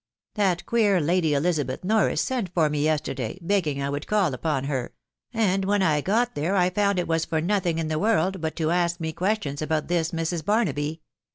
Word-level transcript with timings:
••That 0.35 0.65
queer 0.65 0.99
Lady 0.99 1.35
Elizabeth 1.35 1.83
Norris 1.83 2.23
sent 2.23 2.51
for 2.55 2.71
me 2.71 2.83
yesterday, 2.83 3.37
begging 3.39 3.83
I 3.83 3.91
would 3.91 4.07
call 4.07 4.33
upon 4.33 4.63
her; 4.63 4.95
and 5.31 5.63
when 5.63 5.83
I 5.83 6.01
got 6.01 6.33
there 6.33 6.53
1 6.55 6.71
found 6.71 6.97
it 6.97 7.07
was 7.07 7.23
for 7.25 7.39
nothing 7.39 7.77
in 7.77 7.87
the 7.87 7.99
world 7.99 8.41
but 8.41 8.55
to 8.55 8.71
ask 8.71 8.99
me 8.99 9.13
questions 9.13 9.61
about 9.61 9.89
this 9.89 10.09
Mrs. 10.09 10.43
Barnaby. 10.43 11.03